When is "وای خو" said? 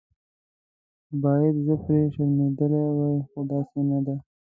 2.97-3.39